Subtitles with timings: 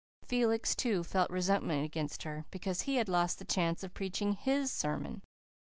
[0.25, 4.71] Felix, too, felt resentment against her, because he had lost the chance of preaching his
[4.71, 5.21] sermon.